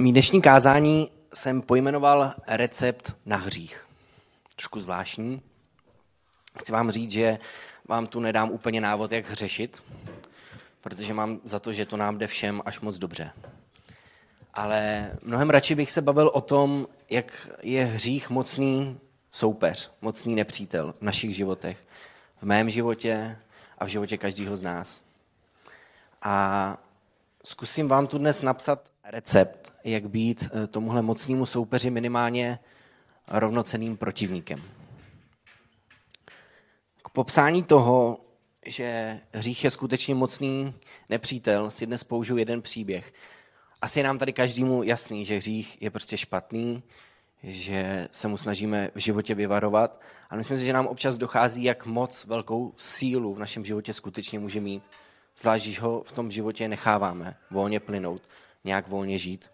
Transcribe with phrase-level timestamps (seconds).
[0.00, 3.86] Mí dnešní kázání jsem pojmenoval recept na hřích.
[4.56, 5.42] Trošku zvláštní.
[6.60, 7.38] Chci vám říct, že
[7.88, 9.82] vám tu nedám úplně návod, jak hřešit,
[10.80, 13.32] protože mám za to, že to nám jde všem až moc dobře.
[14.54, 20.94] Ale mnohem radši bych se bavil o tom, jak je hřích mocný soupeř, mocný nepřítel
[21.00, 21.86] v našich životech,
[22.40, 23.38] v mém životě
[23.78, 25.00] a v životě každého z nás.
[26.22, 26.76] A
[27.44, 32.58] zkusím vám tu dnes napsat recept, jak být eh, tomuhle mocnému soupeři minimálně
[33.28, 34.62] rovnoceným protivníkem.
[37.02, 38.20] K popsání toho,
[38.66, 40.74] že hřích je skutečně mocný
[41.08, 43.12] nepřítel, si dnes použiju jeden příběh.
[43.82, 46.82] Asi je nám tady každému jasný, že hřích je prostě špatný,
[47.42, 50.00] že se mu snažíme v životě vyvarovat.
[50.30, 54.38] A myslím si, že nám občas dochází, jak moc velkou sílu v našem životě skutečně
[54.38, 54.82] může mít,
[55.38, 58.22] zvlášť když ho v tom životě necháváme volně plynout
[58.64, 59.50] nějak volně žít.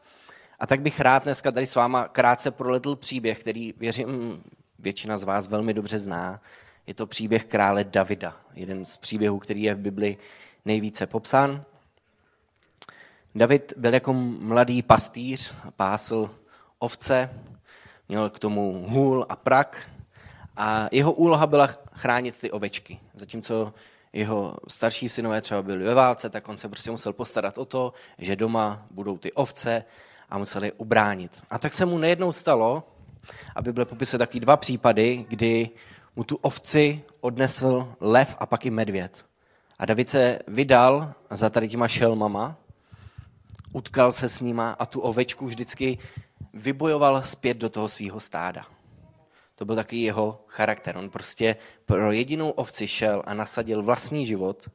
[0.59, 4.43] A tak bych rád dneska tady s váma krátce proletl příběh, který věřím
[4.79, 6.40] většina z vás velmi dobře zná.
[6.87, 10.16] Je to příběh krále Davida, jeden z příběhů, který je v Bibli
[10.65, 11.65] nejvíce popsán.
[13.34, 16.30] David byl jako mladý pastýř, pásl
[16.79, 17.30] ovce,
[18.09, 19.90] měl k tomu hůl a prak
[20.57, 23.01] a jeho úloha byla chránit ty ovečky.
[23.15, 23.74] Zatímco
[24.16, 27.92] jeho starší synové třeba byli ve válce, tak on se prostě musel postarat o to,
[28.18, 29.84] že doma budou ty ovce
[30.30, 31.42] a museli ubránit.
[31.50, 32.88] A tak se mu nejednou stalo,
[33.56, 35.70] aby byly popisy taky dva případy, kdy
[36.16, 39.24] mu tu ovci odnesl lev a pak i medvěd.
[39.78, 42.56] A David se vydal za tady těma šelmama,
[43.72, 45.98] utkal se s nima a tu ovečku vždycky
[46.54, 48.76] vybojoval zpět do toho svého stáda.
[49.57, 50.96] To byl taky jeho charakter.
[50.96, 54.68] On prostě pro jedinou ovci šel a nasadil vlastní život,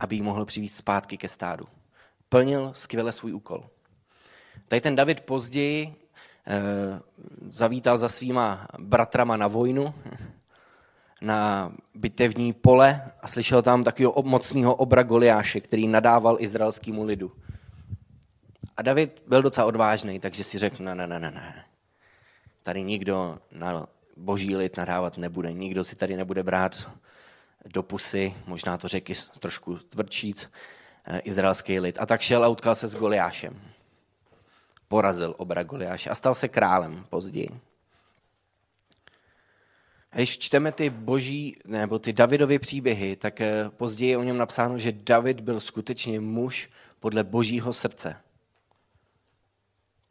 [0.00, 1.66] aby ji mohl přivít zpátky ke stádu.
[2.28, 3.70] Plnil skvěle svůj úkol.
[4.68, 5.94] Tady ten David později
[6.46, 6.60] eh,
[7.46, 9.94] zavítal za svýma bratrama na vojnu,
[11.22, 17.32] na bitevní pole a slyšel tam takového mocného obra Goliáše, který nadával izraelskému lidu.
[18.76, 21.64] A David byl docela odvážný, takže si řekl, ne, ne, ne, ne, ne.
[22.62, 26.90] Tady nikdo na boží lid nadávat nebude, nikdo si tady nebude brát
[27.64, 30.50] do pusy, možná to řeky trošku tvrdčíc,
[31.04, 31.96] eh, izraelský lid.
[32.00, 33.60] A tak šel a utkal se s Goliášem.
[34.88, 37.48] Porazil obra Goliáše a stal se králem později.
[40.12, 44.38] A když čteme ty boží, nebo ty Davidovy příběhy, tak eh, později je o něm
[44.38, 46.70] napsáno, že David byl skutečně muž
[47.00, 48.16] podle božího srdce.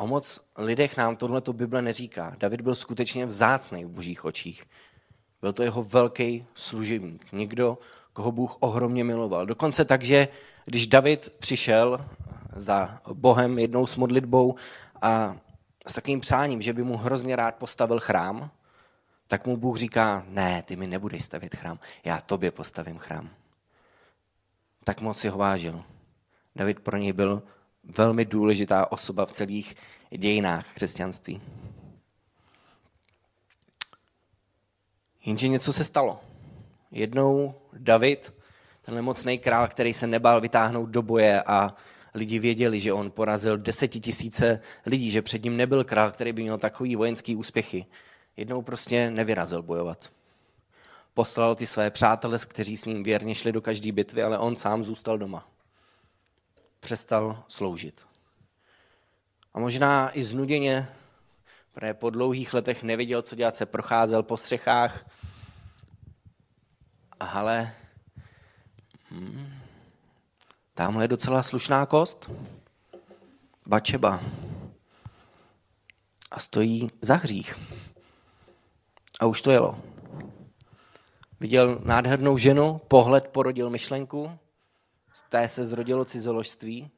[0.01, 2.35] O moc lidech nám tohle to Bible neříká.
[2.39, 4.63] David byl skutečně vzácný v božích očích.
[5.41, 7.31] Byl to jeho velký služebník.
[7.31, 7.77] Někdo,
[8.13, 9.45] koho Bůh ohromně miloval.
[9.45, 10.27] Dokonce tak, že
[10.65, 12.05] když David přišel
[12.55, 14.55] za Bohem jednou s modlitbou
[15.01, 15.37] a
[15.87, 18.51] s takovým přáním, že by mu hrozně rád postavil chrám,
[19.27, 23.29] tak mu Bůh říká, ne, ty mi nebudeš stavět chrám, já tobě postavím chrám.
[24.83, 25.83] Tak moc si ho vážil.
[26.55, 27.43] David pro něj byl
[27.83, 29.75] velmi důležitá osoba v celých
[30.17, 31.41] dějinách křesťanství.
[35.25, 36.21] Jenže něco se stalo.
[36.91, 38.33] Jednou David,
[38.81, 41.75] ten mocný král, který se nebál vytáhnout do boje a
[42.13, 46.57] lidi věděli, že on porazil desetitisíce lidí, že před ním nebyl král, který by měl
[46.57, 47.85] takový vojenský úspěchy.
[48.37, 50.09] Jednou prostě nevyrazil bojovat.
[51.13, 54.83] Poslal ty své přátele, kteří s ním věrně šli do každé bitvy, ale on sám
[54.83, 55.47] zůstal doma
[56.79, 58.05] přestal sloužit.
[59.53, 60.89] A možná i znuděně,
[61.73, 65.05] protože po dlouhých letech nevěděl, co dělat, se procházel po střechách.
[67.19, 67.73] Ale
[69.09, 69.53] hmm,
[70.73, 72.29] tamhle je docela slušná kost.
[73.65, 74.19] Bačeba.
[76.31, 77.59] A stojí za hřích.
[79.19, 79.79] A už to jelo.
[81.39, 84.39] Viděl nádhernou ženu, pohled porodil myšlenku,
[85.19, 86.91] z té se zrodilo cizoložství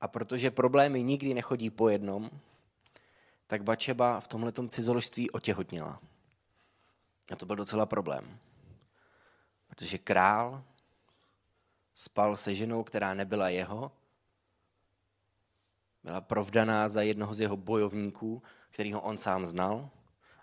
[0.00, 2.30] a protože problémy nikdy nechodí po jednom,
[3.46, 6.00] tak Bačeba v tomhle cizoložství otěhotněla.
[7.32, 8.38] A to byl docela problém.
[9.68, 10.64] Protože král
[11.94, 13.92] spal se ženou, která nebyla jeho,
[16.04, 19.90] byla provdaná za jednoho z jeho bojovníků, kterýho on sám znal,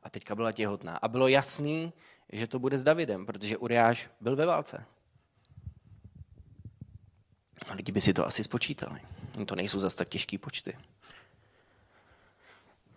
[0.03, 0.97] a teďka byla těhotná.
[0.97, 1.93] A bylo jasný,
[2.31, 4.85] že to bude s Davidem, protože Uriáš byl ve válce.
[7.69, 9.01] A lidi by si to asi spočítali.
[9.45, 10.77] To nejsou zase tak těžké počty.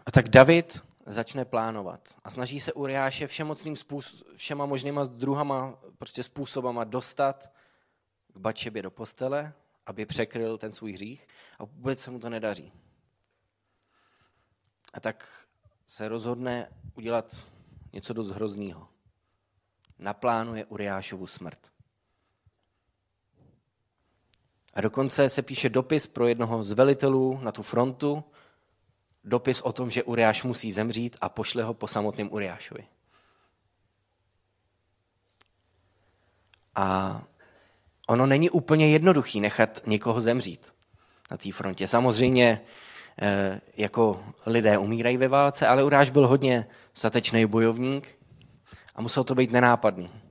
[0.06, 6.22] A tak David začne plánovat a snaží se Uriáše všemocným způsob, všema možnýma druhama prostě
[6.22, 7.50] způsobama dostat
[8.34, 9.52] k Bačebě do postele
[9.88, 11.28] aby překryl ten svůj hřích
[11.58, 12.72] a vůbec se mu to nedaří.
[14.92, 15.46] A tak
[15.86, 17.46] se rozhodne udělat
[17.92, 18.88] něco dost hroznýho.
[19.98, 21.72] Naplánuje Uriášovu smrt.
[24.78, 28.24] A dokonce se píše dopis pro jednoho z velitelů na tu frontu,
[29.24, 32.84] dopis o tom, že Uriáš musí zemřít a pošle ho po samotném Uriášovi.
[36.74, 37.20] A
[38.08, 40.72] ono není úplně jednoduchý nechat někoho zemřít
[41.30, 41.88] na té frontě.
[41.88, 42.60] Samozřejmě
[43.22, 48.18] eh, jako lidé umírají ve válce, ale Uráž byl hodně statečný bojovník
[48.94, 50.27] a musel to být nenápadný.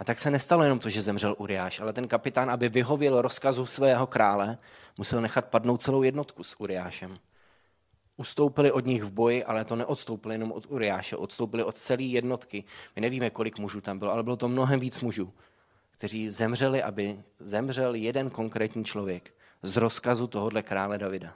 [0.00, 3.66] A tak se nestalo jenom to, že zemřel Uriáš, ale ten kapitán, aby vyhověl rozkazu
[3.66, 4.58] svého krále,
[4.98, 7.16] musel nechat padnout celou jednotku s Uriášem.
[8.16, 12.64] Ustoupili od nich v boji, ale to neodstoupili jenom od Uriáše, odstoupili od celé jednotky.
[12.96, 15.32] My nevíme, kolik mužů tam bylo, ale bylo to mnohem víc mužů,
[15.90, 21.34] kteří zemřeli, aby zemřel jeden konkrétní člověk z rozkazu tohohle krále Davida.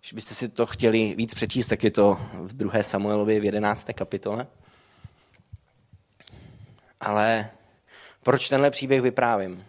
[0.00, 2.82] Když byste si to chtěli víc přečíst, tak je to v 2.
[2.82, 3.88] Samuelově v 11.
[3.94, 4.46] kapitole.
[7.04, 7.50] Ale
[8.22, 9.64] proč tenhle příběh vyprávím?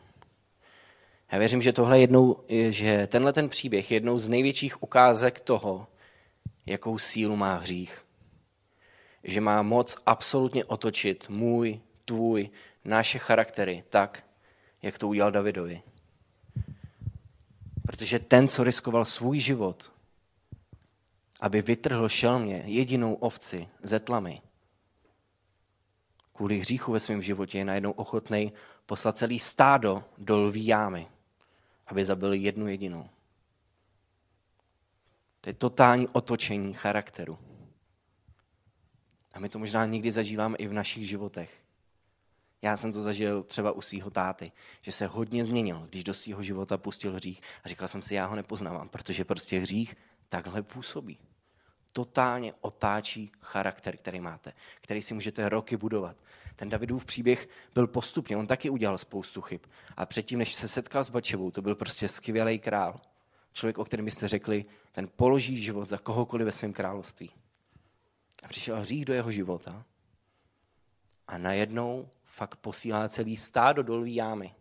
[1.31, 5.87] Já věřím, že tohle jednou, že tenhle ten příběh je jednou z největších ukázek toho,
[6.65, 8.05] jakou sílu má hřích.
[9.23, 12.49] Že má moc absolutně otočit můj, tvůj,
[12.85, 14.23] naše charaktery tak,
[14.81, 15.81] jak to udělal Davidovi.
[17.87, 19.91] Protože ten, co riskoval svůj život,
[21.41, 24.41] aby vytrhl šelmě jedinou ovci ze tlamy,
[26.35, 28.53] kvůli hříchu ve svém životě je najednou ochotný
[28.85, 31.07] poslat celý stádo do lví jámy,
[31.87, 33.09] aby zabil jednu jedinou.
[35.41, 37.39] To je totální otočení charakteru.
[39.33, 41.61] A my to možná někdy zažíváme i v našich životech.
[42.61, 44.51] Já jsem to zažil třeba u svého táty,
[44.81, 48.25] že se hodně změnil, když do svého života pustil hřích a říkal jsem si, já
[48.25, 49.95] ho nepoznávám, protože prostě hřích
[50.29, 51.17] takhle působí
[51.95, 56.15] totálně otáčí charakter, který máte, který si můžete roky budovat.
[56.55, 59.61] Ten Davidův příběh byl postupně, on taky udělal spoustu chyb.
[59.97, 62.99] A předtím, než se setkal s Bačevou, to byl prostě skvělý král.
[63.53, 67.31] Člověk, o kterém byste řekli, ten položí život za kohokoliv ve svém království.
[68.43, 69.85] A přišel hřích do jeho života
[71.27, 74.55] a najednou fakt posílá celý stádo dolví jámy,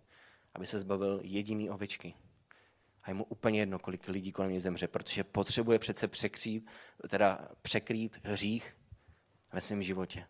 [0.55, 2.15] aby se zbavil jediný ovečky
[3.05, 6.67] a je mu úplně jedno, kolik lidí kolem něj zemře, protože potřebuje přece překrýt,
[7.09, 8.77] teda překrýt hřích
[9.53, 10.27] ve svém životě.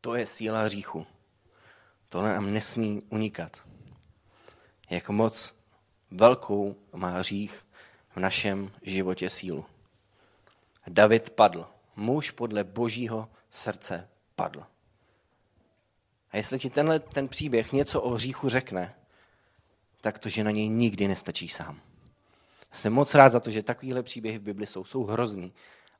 [0.00, 1.06] To je síla hříchu.
[2.08, 3.56] Tohle nám nesmí unikat.
[4.90, 5.56] Jak moc
[6.10, 7.66] velkou má hřích
[8.10, 9.66] v našem životě sílu.
[10.88, 11.66] David padl.
[11.96, 14.66] Muž podle božího srdce padl.
[16.30, 18.94] A jestli ti tenhle ten příběh něco o hříchu řekne,
[20.06, 21.80] tak to, že na něj nikdy nestačí sám.
[22.72, 25.52] Jsem moc rád za to, že takovéhle příběhy v Bibli jsou, jsou hrozný,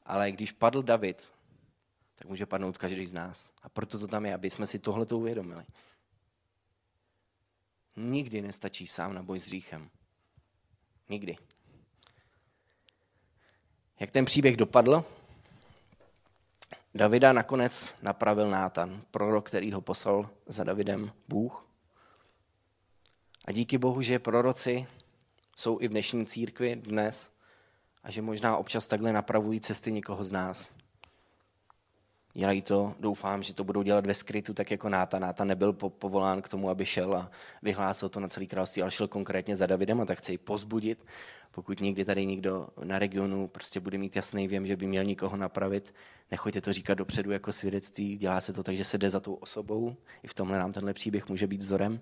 [0.04, 1.32] ale když padl David,
[2.14, 3.50] tak může padnout každý z nás.
[3.62, 5.64] A proto to tam je, aby jsme si tohle uvědomili.
[7.96, 9.90] Nikdy nestačí sám na boj s hříchem.
[11.08, 11.36] Nikdy.
[14.00, 15.04] Jak ten příběh dopadl?
[16.94, 21.65] Davida nakonec napravil Nátan, prorok, který ho poslal za Davidem Bůh.
[23.46, 24.86] A díky Bohu, že proroci
[25.56, 27.30] jsou i v dnešní církvi dnes
[28.02, 30.70] a že možná občas takhle napravují cesty někoho z nás.
[32.32, 35.18] Dělají to, doufám, že to budou dělat ve skrytu, tak jako Náta.
[35.18, 37.30] Náta nebyl povolán k tomu, aby šel a
[37.62, 41.06] vyhlásil to na celý království, ale šel konkrétně za Davidem a tak chce ji pozbudit.
[41.50, 45.36] Pokud někdy tady někdo na regionu prostě bude mít jasný věm, že by měl nikoho
[45.36, 45.94] napravit,
[46.30, 49.34] nechoďte to říkat dopředu jako svědectví, dělá se to tak, že se jde za tou
[49.34, 49.96] osobou.
[50.22, 52.00] I v tomhle nám tenhle příběh může být vzorem.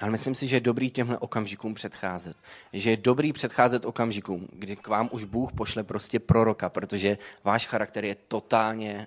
[0.00, 2.36] Ale myslím si, že je dobrý těmhle okamžikům předcházet.
[2.72, 7.66] Že je dobrý předcházet okamžikům, kdy k vám už Bůh pošle prostě proroka, protože váš
[7.66, 9.06] charakter je totálně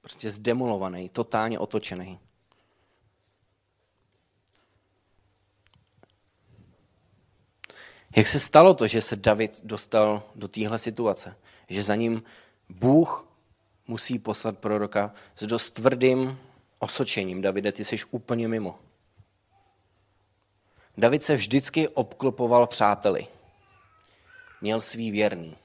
[0.00, 2.18] prostě zdemolovaný, totálně otočený.
[8.16, 11.36] Jak se stalo to, že se David dostal do téhle situace?
[11.68, 12.22] Že za ním
[12.68, 13.28] Bůh
[13.86, 16.38] musí poslat proroka s dost tvrdým
[16.78, 17.42] osočením.
[17.42, 18.85] Davide, ty jsi úplně mimo.
[20.98, 23.26] David se vždycky obklopoval přáteli.
[24.60, 25.56] Měl svý věrný.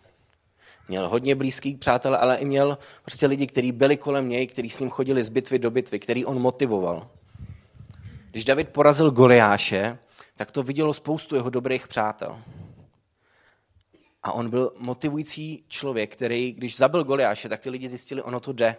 [0.87, 4.79] Měl hodně blízkých přátel, ale i měl prostě lidi, kteří byli kolem něj, kteří s
[4.79, 7.09] ním chodili z bitvy do bitvy, který on motivoval.
[8.31, 9.97] Když David porazil Goliáše,
[10.35, 12.41] tak to vidělo spoustu jeho dobrých přátel.
[14.23, 18.53] A on byl motivující člověk, který, když zabil Goliáše, tak ty lidi zjistili, ono to
[18.53, 18.75] jde.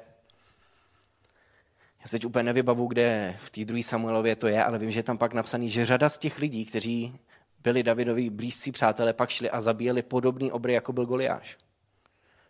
[2.02, 4.98] Já se teď úplně nevybavu, kde v té druhé Samuelově to je, ale vím, že
[4.98, 7.18] je tam pak napsaný, že řada z těch lidí, kteří
[7.62, 11.58] byli Davidovi blízcí přátelé, pak šli a zabíjeli podobný obry, jako byl Goliáš.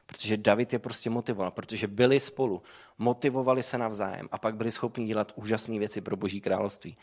[0.06, 2.62] Protože David je prostě motivoval, protože byli spolu,
[2.98, 6.96] motivovali se navzájem a pak byli schopni dělat úžasné věci pro Boží království.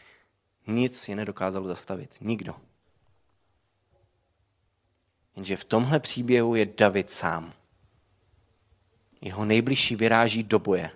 [0.68, 2.15] Nic je nedokázalo zastavit.
[2.22, 2.56] Nikdo.
[5.36, 7.53] Jenže v tomhle příběhu je David sám.
[9.22, 10.89] Jeho nejbližší vyráží do boje.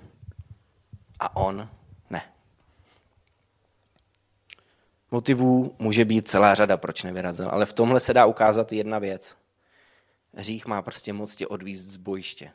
[1.24, 1.70] A on
[2.10, 2.34] ne.
[5.12, 9.38] Motivů může být celá řada, proč nevyrazil, ale v tomhle se dá ukázat jedna věc.
[10.34, 12.52] Hřích má prostě moc tě odvízt z bojiště.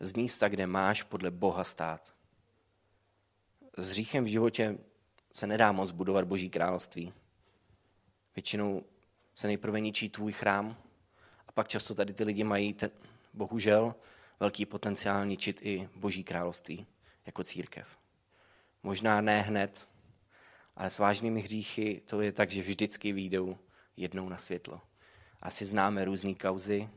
[0.00, 2.12] Z místa, kde máš podle Boha stát.
[3.76, 4.78] S hříchem v životě
[5.32, 7.12] se nedá moc budovat Boží království.
[8.36, 8.82] Většinou
[9.34, 10.76] se nejprve ničí tvůj chrám
[11.48, 12.90] a pak často tady ty lidi mají, ten,
[13.34, 13.94] bohužel,
[14.40, 16.86] velký potenciál ničit i Boží království
[17.30, 17.88] jako církev.
[18.82, 19.88] Možná ne hned,
[20.76, 23.58] ale s vážnými hříchy to je tak, že vždycky výjdou
[23.96, 24.80] jednou na světlo.
[25.42, 26.88] Asi známe různé kauzy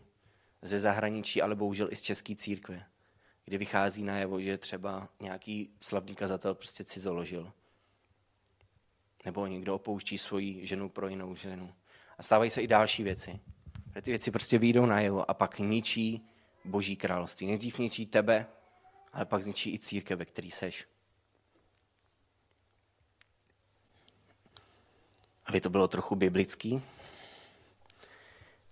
[0.62, 2.86] ze zahraničí, ale bohužel i z české církve,
[3.46, 7.52] kde vychází najevo, že třeba nějaký slavný kazatel prostě cizoložil.
[9.26, 11.74] Nebo někdo opouští svoji ženu pro jinou ženu.
[12.18, 13.40] A stávají se i další věci.
[14.02, 16.30] Ty věci prostě výjdou najevo a pak ničí
[16.66, 17.48] boží království.
[17.48, 18.48] Nejdřív ničí tebe,
[19.14, 20.88] ale pak zničí i církev, ve který seš.
[25.46, 26.82] Aby to bylo trochu biblický,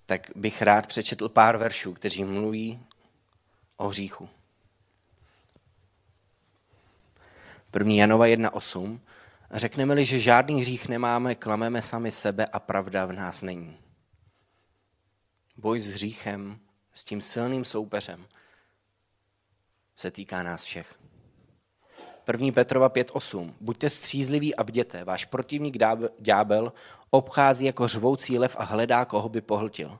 [0.05, 2.85] tak bych rád přečetl pár veršů, kteří mluví
[3.77, 4.29] o hříchu.
[7.73, 7.93] 1.
[7.93, 8.99] Janova 1.8.
[9.51, 13.77] Řekneme-li, že žádný hřích nemáme, klameme sami sebe a pravda v nás není.
[15.57, 16.59] Boj s hříchem,
[16.93, 18.27] s tím silným soupeřem,
[20.01, 20.95] se týká nás všech.
[22.27, 22.51] 1.
[22.51, 23.53] Petrova 5.8.
[23.61, 25.03] Buďte střízliví a bděte.
[25.03, 25.77] Váš protivník
[26.19, 26.73] ďábel
[27.09, 29.99] obchází jako řvoucí lev a hledá, koho by pohltil.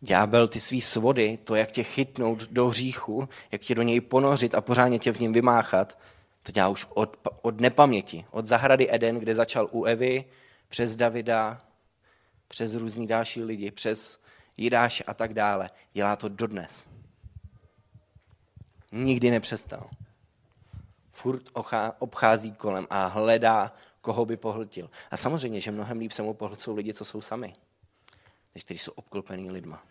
[0.00, 4.54] Ďábel, ty svý svody, to, jak tě chytnout do hříchu, jak tě do něj ponořit
[4.54, 5.98] a pořádně tě v něm vymáchat,
[6.42, 8.24] to dělá už od, od nepaměti.
[8.30, 10.24] Od zahrady Eden, kde začal u Evy,
[10.68, 11.58] přes Davida,
[12.48, 14.20] přes různý další lidi, přes
[14.56, 15.70] Jidáše a tak dále.
[15.92, 16.86] Dělá to dodnes.
[18.92, 19.90] Nikdy nepřestal.
[21.10, 21.42] Furt
[21.98, 24.90] obchází kolem a hledá, koho by pohltil.
[25.10, 27.52] A samozřejmě, že mnohem líp se mu pohlcou lidi, co jsou sami,
[28.54, 29.82] než kteří jsou obklopený lidma.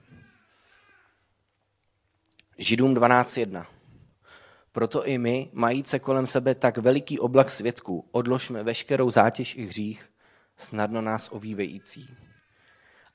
[2.58, 3.66] Židům 12.1.
[4.72, 10.12] Proto i my, majíce kolem sebe tak veliký oblak svědků, odložme veškerou zátěž i hřích,
[10.58, 12.10] snadno nás ovývející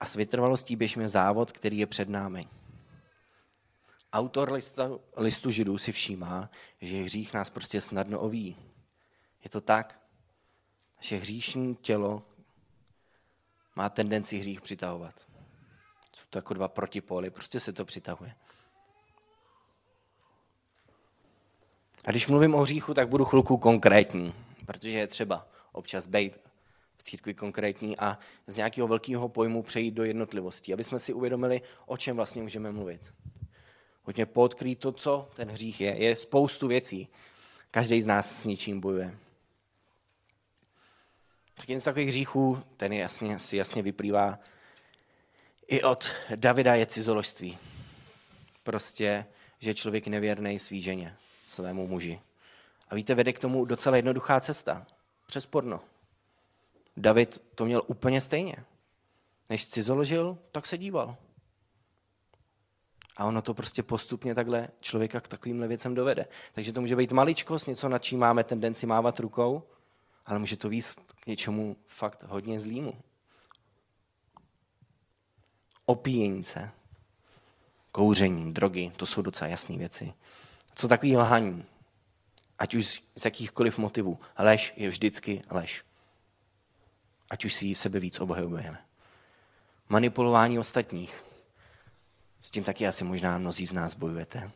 [0.04, 2.48] a s vytrvalostí běžme závod, který je před námi.
[4.12, 8.56] Autor listu, listu židů si všímá, že hřích nás prostě snadno oví.
[9.44, 10.00] Je to tak,
[11.00, 12.22] že hříšní tělo
[13.76, 15.14] má tendenci hřích přitahovat.
[16.12, 18.34] Jsou to jako dva protipóly, prostě se to přitahuje.
[22.06, 24.34] A když mluvím o hříchu, tak budu chvilku konkrétní,
[24.66, 26.38] protože je třeba občas být
[27.04, 31.96] církvi konkrétní a z nějakého velkého pojmu přejít do jednotlivosti, aby jsme si uvědomili, o
[31.96, 33.00] čem vlastně můžeme mluvit.
[34.02, 35.98] Hodně podkrýt to, co ten hřích je.
[36.02, 37.08] Je spoustu věcí.
[37.70, 39.16] Každý z nás s něčím bojuje.
[41.54, 44.38] Tak jen z takových hříchů, ten je jasně, si jasně vyplývá
[45.66, 47.58] i od Davida je cizoložství.
[48.62, 49.26] Prostě,
[49.58, 52.20] že člověk nevěrný svý ženě, svému muži.
[52.88, 54.86] A víte, vede k tomu docela jednoduchá cesta.
[55.26, 55.80] Přes porno.
[56.96, 58.56] David to měl úplně stejně.
[59.50, 61.16] Než cizoložil, tak se díval.
[63.16, 66.26] A ono to prostě postupně takhle člověka k takovýmhle věcem dovede.
[66.52, 69.62] Takže to může být maličkost, něco, nad čím máme tendenci mávat rukou,
[70.26, 72.92] ale může to výst k něčemu fakt hodně zlýmu.
[75.86, 76.70] Opíjení se,
[77.92, 80.14] kouření, drogy, to jsou docela jasné věci.
[80.74, 81.64] Co takový lhaní?
[82.58, 84.18] Ať už z jakýchkoliv motivů.
[84.38, 85.84] Lež je vždycky lež
[87.34, 88.78] ať už si ji sebe víc obhajujeme.
[89.88, 91.24] Manipulování ostatních.
[92.40, 94.50] S tím taky asi možná mnozí z nás bojujete.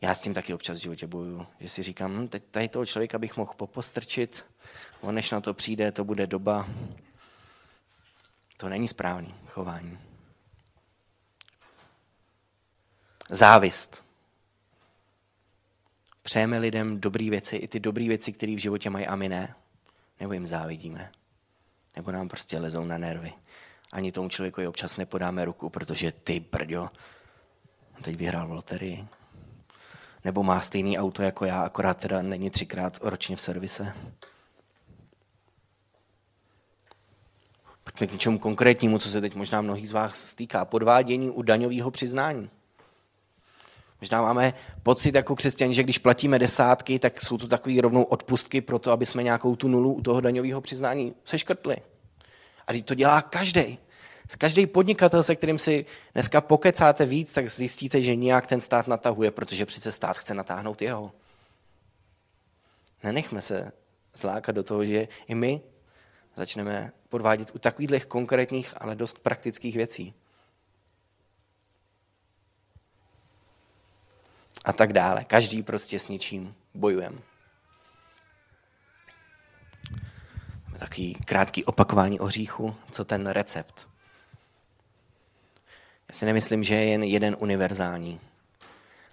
[0.00, 2.86] Já s tím taky občas v životě bojuju, že si říkám, hm, teď tady toho
[2.86, 4.44] člověka bych mohl popostrčit,
[5.00, 6.68] on než na to přijde, to bude doba.
[8.56, 9.98] To není správný chování.
[13.30, 14.04] Závist.
[16.22, 19.54] Přejeme lidem dobré věci, i ty dobré věci, které v životě mají a my ne.
[20.20, 21.10] Nebo jim závidíme
[21.96, 23.32] nebo nám prostě lezou na nervy.
[23.92, 26.88] Ani tomu člověku občas nepodáme ruku, protože ty brďo,
[28.02, 29.06] teď vyhrál v loterii.
[30.24, 33.94] nebo má stejný auto jako já, akorát teda není třikrát ročně v servise.
[37.84, 40.64] Pojďme k něčemu konkrétnímu, co se teď možná mnohých z vás stýká.
[40.64, 42.50] Podvádění u daňového přiznání.
[44.00, 48.60] Možná máme pocit jako křesťani, že když platíme desátky, tak jsou to takové rovnou odpustky
[48.60, 51.76] pro to, aby jsme nějakou tu nulu u toho daňového přiznání seškrtli.
[52.66, 53.78] A to dělá každý.
[54.38, 59.30] Každý podnikatel, se kterým si dneska pokecáte víc, tak zjistíte, že nějak ten stát natahuje,
[59.30, 61.12] protože přece stát chce natáhnout jeho.
[63.02, 63.72] Nenechme se
[64.14, 65.60] zlákat do toho, že i my
[66.36, 70.14] začneme podvádět u takových konkrétních, ale dost praktických věcí.
[74.66, 75.24] A tak dále.
[75.24, 77.18] Každý prostě s něčím bojujeme.
[80.78, 83.88] Takový krátký opakování o hříchu, co ten recept.
[86.08, 88.20] Já si nemyslím, že je jen jeden univerzální,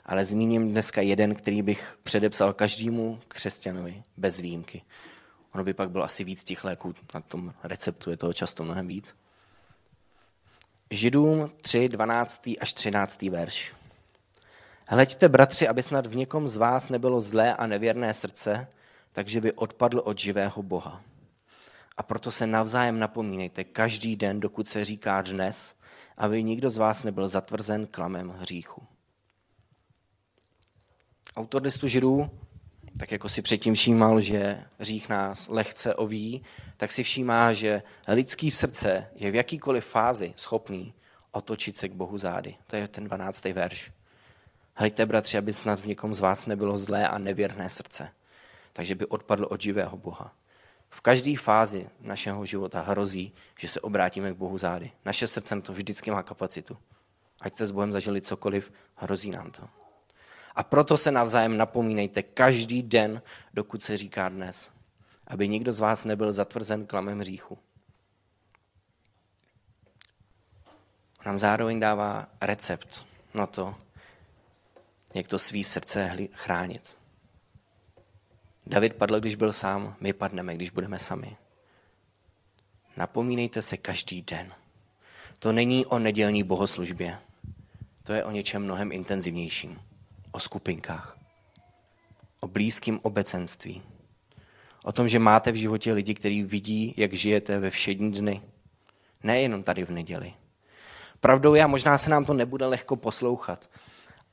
[0.06, 4.82] ale zmíním dneska jeden, který bych předepsal každému křesťanovi bez výjimky.
[5.54, 8.88] Ono by pak bylo asi víc těch léků, na tom receptu je toho často mnohem
[8.88, 9.16] víc.
[10.92, 12.50] Židům 3, 12.
[12.62, 13.22] až 13.
[13.22, 13.74] verš.
[14.90, 18.68] Hleďte, bratři, aby snad v někom z vás nebylo zlé a nevěrné srdce,
[19.12, 21.02] takže by odpadl od živého Boha.
[21.98, 25.76] A proto se navzájem napomínejte každý den, dokud se říká dnes,
[26.18, 28.84] aby nikdo z vás nebyl zatvrzen klamem hříchu.
[31.36, 32.30] Autor listu Židů,
[33.00, 36.44] tak jako si předtím všímal, že hřích nás lehce oví,
[36.78, 40.94] tak si všímá, že lidský srdce je v jakýkoliv fázi schopný
[41.32, 42.56] otočit se k Bohu zády.
[42.68, 43.46] To je ten 12.
[43.46, 43.92] verš.
[44.76, 48.12] Hleďte, bratři, aby snad v někom z vás nebylo zlé a nevěrné srdce,
[48.74, 50.36] takže by odpadlo od živého Boha.
[50.90, 54.92] V každé fázi našeho života hrozí, že se obrátíme k Bohu zády.
[55.06, 56.78] Naše srdce to vždycky má kapacitu.
[57.42, 59.70] Ať se s Bohem zažili cokoliv, hrozí nám to.
[60.56, 63.22] A proto se navzájem napomínejte každý den,
[63.54, 64.72] dokud se říká dnes,
[65.28, 67.58] aby nikdo z vás nebyl zatvrzen klamem hříchu.
[71.26, 73.76] Nám zároveň dává recept na to,
[75.14, 76.98] jak to svý srdce chránit.
[78.68, 81.38] David padl, když byl sám, my padneme, když budeme sami.
[82.98, 84.54] Napomínejte se každý den.
[85.40, 87.18] To není o nedělní bohoslužbě.
[88.04, 89.82] To je o něčem mnohem intenzivnějším.
[90.32, 91.18] O skupinkách.
[92.40, 93.82] O blízkém obecenství.
[94.84, 98.42] O tom, že máte v životě lidi, kteří vidí, jak žijete ve všední dny.
[99.24, 100.34] Nejenom tady v neděli.
[101.20, 103.70] Pravdou je, a možná se nám to nebude lehko poslouchat,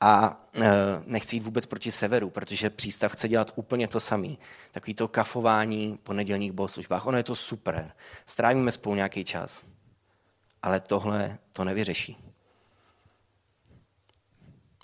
[0.01, 0.71] a e,
[1.05, 4.29] nechci jít vůbec proti severu, protože přístav chce dělat úplně to samé.
[4.71, 7.05] Takový to kafování po nedělních bohoslužbách.
[7.05, 7.91] Ono je to super.
[8.25, 9.61] Strávíme spolu nějaký čas.
[10.63, 12.17] Ale tohle to nevyřeší.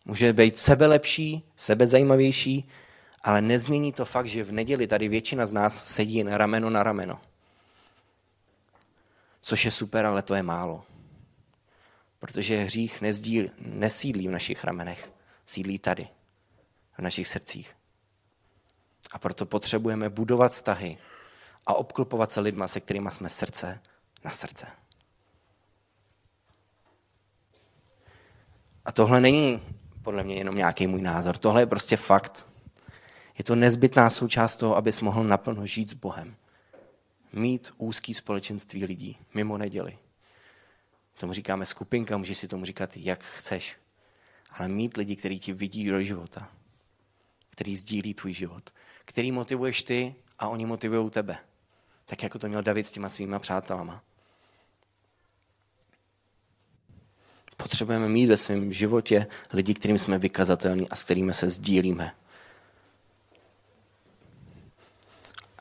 [0.06, 2.70] Může být sebe lepší, sebe zajímavější,
[3.24, 6.84] ale nezmění to fakt, že v neděli tady většina z nás sedí na rameno na
[6.84, 7.20] rameno.
[9.42, 10.84] Což je super, ale to je málo
[12.28, 15.12] protože hřích nezdíl, nesídlí v našich ramenech,
[15.46, 16.08] sídlí tady,
[16.98, 17.76] v našich srdcích.
[19.12, 20.98] A proto potřebujeme budovat vztahy
[21.66, 23.82] a obklopovat se lidma, se kterými jsme srdce
[24.24, 24.68] na srdce.
[28.86, 29.62] A tohle není
[30.02, 31.38] podle mě jenom nějaký můj názor.
[31.38, 32.48] Tohle je prostě fakt.
[33.38, 36.36] Je to nezbytná součást toho, abys mohl naplno žít s Bohem.
[37.34, 39.98] Mít úzký společenství lidí mimo neděli.
[41.20, 43.78] Tomu říkáme skupinka, můžeš si tomu říkat, jak chceš.
[44.52, 46.50] Ale mít lidi, kteří ti vidí do života,
[47.50, 48.70] který sdílí tvůj život,
[49.06, 51.38] který motivuješ ty a oni motivují tebe.
[52.06, 54.04] Tak jako to měl David s těma svýma přátelama.
[57.58, 62.16] Potřebujeme mít ve svém životě lidi, kterým jsme vykazatelní a s kterými se sdílíme.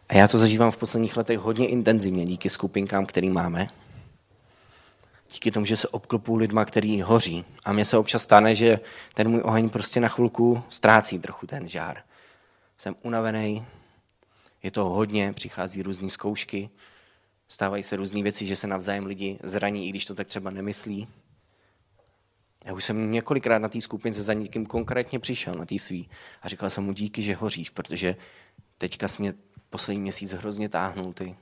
[0.08, 3.68] A já to zažívám v posledních letech hodně intenzivně díky skupinkám, který máme
[5.32, 7.44] díky tomu, že se obklopu lidma, který hoří.
[7.64, 8.80] A mně se občas stane, že
[9.14, 12.02] ten můj oheň prostě na chvilku ztrácí trochu ten žár.
[12.78, 13.66] Jsem unavený,
[14.62, 16.70] je to hodně, přichází různé zkoušky,
[17.48, 21.08] stávají se různé věci, že se navzájem lidi zraní, i když to tak třeba nemyslí.
[22.64, 26.08] Já už jsem několikrát na té skupince za někým konkrétně přišel, na té svý,
[26.42, 28.16] a říkal jsem mu díky, že hoříš, protože
[28.78, 29.34] teďka jsi mě
[29.70, 31.36] poslední měsíc hrozně táhnul ty.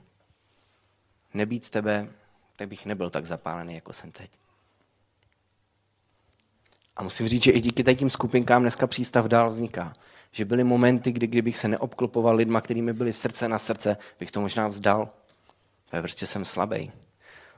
[1.33, 2.07] Nebýt tebe,
[2.55, 4.31] tak bych nebyl tak zapálený, jako jsem teď.
[6.95, 9.93] A musím říct, že i díky takým skupinkám dneska přístav dál vzniká.
[10.31, 14.41] Že byly momenty, kdy kdybych se neobklopoval lidma, kterými byly srdce na srdce, bych to
[14.41, 15.09] možná vzdal.
[15.91, 16.91] Ale prostě jsem slabý.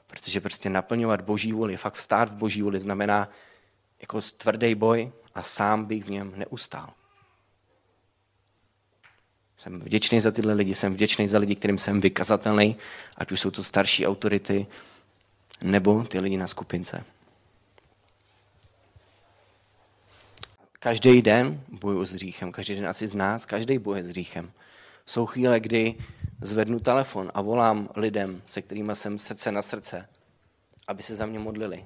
[0.06, 3.28] Protože prostě naplňovat boží vůli, fakt vstát v boží vůli znamená
[4.00, 6.90] jako tvrdý boj a sám bych v něm neustál.
[9.58, 12.76] Jsem vděčný za tyhle lidi, jsem vděčný za lidi, kterým jsem vykazatelný,
[13.16, 14.66] ať už jsou to starší autority,
[15.62, 17.04] nebo ty lidi na skupince.
[20.72, 24.50] Každý den bojuji s hříchem, každý den asi z nás, každý bojuje s hříchem.
[25.06, 25.94] Jsou chvíle, kdy
[26.40, 30.08] zvednu telefon a volám lidem, se kterými jsem srdce na srdce,
[30.86, 31.84] aby se za mě modlili.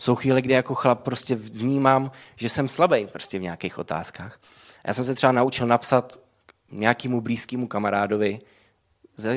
[0.00, 4.40] Jsou chvíle, kdy jako chlap prostě vnímám, že jsem slabý prostě v nějakých otázkách.
[4.86, 6.27] Já jsem se třeba naučil napsat
[6.70, 8.38] nějakému blízkému kamarádovi,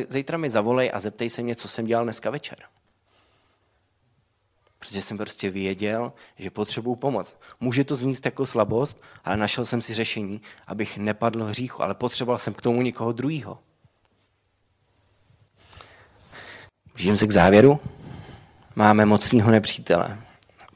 [0.09, 2.57] zítra mi zavolej a zeptej se mě, co jsem dělal dneska večer.
[4.79, 7.37] Protože jsem prostě věděl, že potřebuju pomoc.
[7.59, 12.39] Může to znít jako slabost, ale našel jsem si řešení, abych nepadl hříchu, ale potřeboval
[12.39, 13.59] jsem k tomu někoho druhého.
[16.93, 17.79] Blížím se k závěru.
[18.75, 20.21] Máme mocného nepřítele.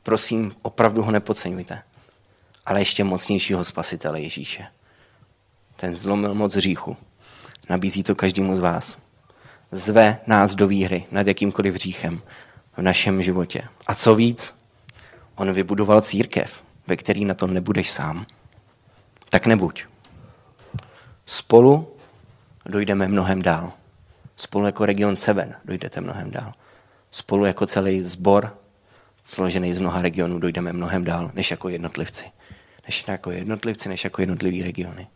[0.03, 1.83] Prosím, opravdu ho nepodceňujte.
[2.65, 4.67] Ale ještě mocnějšího spasitele Ježíše.
[5.75, 6.97] Ten zlomil moc hříchu.
[7.69, 8.97] Nabízí to každému z vás.
[9.71, 12.21] Zve nás do výhry nad jakýmkoliv hříchem
[12.77, 13.63] v našem životě.
[13.87, 14.59] A co víc,
[15.35, 18.25] on vybudoval církev, ve který na to nebudeš sám.
[19.29, 19.85] Tak nebuď.
[21.25, 21.95] Spolu
[22.65, 23.73] dojdeme mnohem dál.
[24.35, 26.51] Spolu jako region Seven dojdete mnohem dál.
[27.11, 28.57] Spolu jako celý sbor,
[29.25, 32.25] složený z mnoha regionů, dojdeme mnohem dál, než jako jednotlivci.
[32.85, 35.07] Než jako jednotlivci, než jako jednotlivý regiony.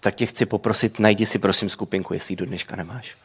[0.00, 3.16] Tak tě chci poprosit, najdi si prosím skupinku, jestli ji do dneška nemáš.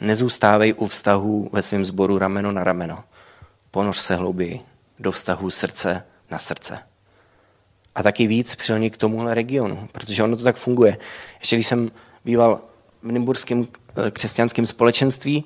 [0.00, 3.04] Nezůstávej u vztahu ve svém sboru rameno na rameno.
[3.70, 4.60] Ponoř se hlouběji
[4.98, 6.78] do vztahu srdce na srdce.
[7.94, 10.98] A taky víc přilni k tomuhle regionu, protože ono to tak funguje.
[11.40, 11.90] Ještě když jsem
[12.24, 12.60] býval
[13.02, 13.66] v Nymburském
[14.06, 15.44] eh, křesťanském společenství,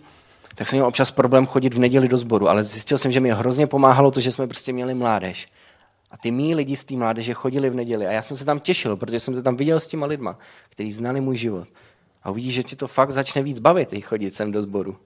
[0.55, 3.31] tak jsem měl občas problém chodit v neděli do sboru, ale zjistil jsem, že mi
[3.31, 5.49] hrozně pomáhalo to, že jsme prostě měli mládež.
[6.11, 8.61] A ty mý lidi z té mládeže chodili v neděli a já jsem se tam
[8.61, 11.69] těšil, protože jsem se tam viděl s těma lidma, kteří znali můj život.
[12.23, 14.97] A uvidíš, že ti to fakt začne víc bavit, i chodit sem do sboru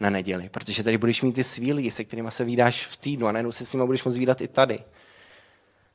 [0.00, 3.26] na neděli, protože tady budeš mít ty svý lidi, se kterými se vydáš v týdnu
[3.26, 4.78] a najednou se s nimi budeš moct vydat i tady.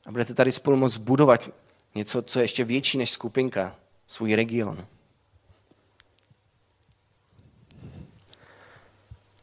[0.06, 1.50] A budete tady spolu moct budovat
[1.94, 4.86] něco, co je ještě větší než skupinka, svůj region.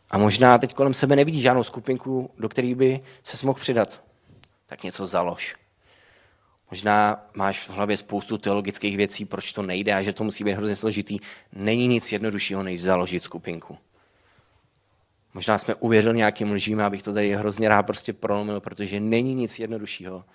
[0.09, 4.04] A možná teď kolem sebe nevidíš žádnou skupinku, do které by se mohl přidat.
[4.65, 5.55] Tak něco založ.
[6.71, 10.53] Možná máš v hlavě spoustu teologických věcí, proč to nejde a že to musí být
[10.53, 11.19] hrozně složitý.
[11.53, 13.77] Není nic jednoduššího, než založit skupinku.
[15.33, 19.59] Možná jsme uvěřili nějakým lžím, abych to tady hrozně rád prostě prolomil, protože není nic
[19.59, 20.25] jednoduššího,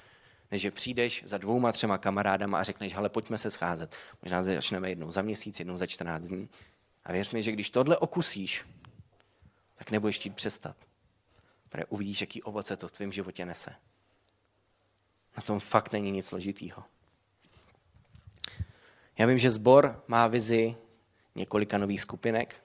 [0.50, 3.94] než že přijdeš za dvouma, třema kamarádama a řekneš, hele, pojďme se scházet.
[4.22, 6.48] Možná začneme jednou za měsíc, jednou za 14 dní.
[7.04, 8.64] A věř mi, že když tohle okusíš,
[9.76, 10.76] tak nebudeš chtít přestat.
[11.68, 13.70] Protože uvidíš, jaký ovoce to v tvém životě nese.
[15.36, 16.84] Na tom fakt není nic složitýho.
[19.18, 20.76] Já vím, že sbor má vizi
[21.34, 22.62] několika nových skupinek.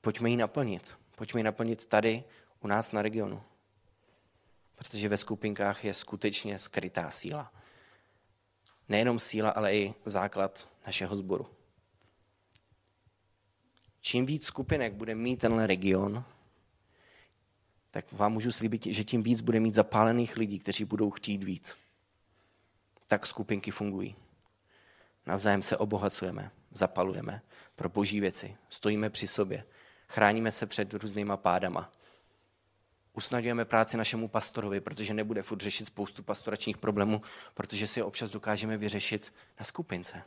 [0.00, 0.96] Pojďme ji naplnit.
[1.16, 2.24] Pojďme ji naplnit tady
[2.60, 3.42] u nás na regionu.
[4.74, 7.52] Protože ve skupinkách je skutečně skrytá síla.
[8.88, 11.46] Nejenom síla, ale i základ našeho sboru.
[14.00, 16.24] Čím víc skupinek bude mít tenhle region,
[17.94, 21.76] tak vám můžu slíbit, že tím víc bude mít zapálených lidí, kteří budou chtít víc.
[23.06, 24.16] Tak skupinky fungují.
[25.26, 27.42] Navzájem se obohacujeme, zapalujeme
[27.76, 29.64] pro boží věci, stojíme při sobě,
[30.08, 31.92] chráníme se před různýma pádama.
[33.12, 37.22] Usnadňujeme práci našemu pastorovi, protože nebude furt řešit spoustu pastoračních problémů,
[37.54, 40.22] protože si je občas dokážeme vyřešit na skupince.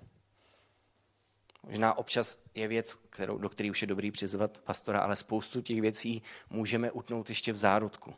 [1.67, 5.81] Možná občas je věc, kterou, do které už je dobrý přizvat pastora, ale spoustu těch
[5.81, 8.13] věcí můžeme utnout ještě v zárodku.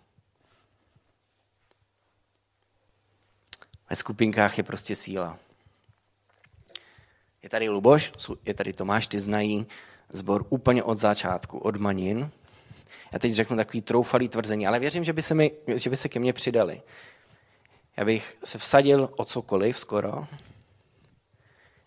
[3.90, 5.40] Ve skupinkách je prostě síla.
[7.44, 8.12] Je tady Luboš,
[8.46, 9.68] je tady Tomáš, ty znají
[10.10, 12.32] zbor úplně od začátku, od Manin.
[13.12, 16.10] Já teď řeknu takový troufalý tvrzení, ale věřím, že by se, mi, že by se
[16.10, 16.82] ke mně přidali.
[17.98, 20.28] Já bych se vsadil o cokoliv skoro,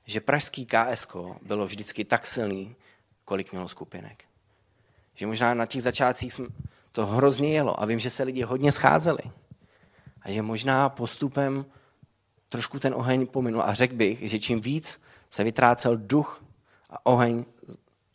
[0.07, 2.77] že pražský KSK bylo vždycky tak silný,
[3.25, 4.25] kolik mělo skupinek.
[5.15, 6.41] Že možná na těch začátcích
[6.93, 9.23] to hrozně jelo a vím, že se lidi hodně scházeli.
[10.23, 11.65] A že možná postupem
[12.49, 16.45] trošku ten oheň pominul a řekl bych, že čím víc se vytrácel duch
[16.91, 17.45] a oheň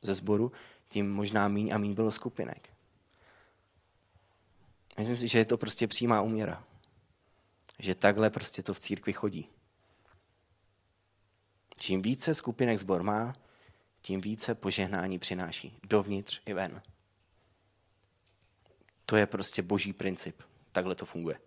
[0.02, 0.52] ze sboru,
[0.90, 2.70] tím možná míň a míň bylo skupinek.
[4.98, 6.64] Myslím si, že je to prostě přímá úměra.
[7.80, 9.50] Že takhle prostě to v církvi chodí.
[11.78, 13.34] Čím více skupinek zbor má,
[14.02, 15.80] tím více požehnání přináší.
[15.84, 16.82] Dovnitř i ven.
[19.06, 20.42] To je prostě boží princip.
[20.72, 21.40] Takhle to funguje.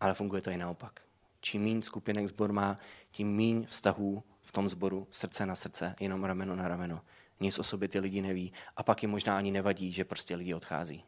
[0.00, 1.02] Ale funguje to i naopak.
[1.40, 2.76] Čím méně skupinek zbor má,
[3.10, 7.02] tím méně vztahů v tom zboru, srdce na srdce, jenom rameno na rameno.
[7.40, 10.54] Nic o sobě ty lidi neví a pak jim možná ani nevadí, že prostě lidi
[10.54, 11.04] odchází.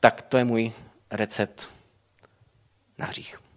[0.00, 0.72] Tak to je můj
[1.10, 1.77] recept
[2.98, 3.47] na hřích.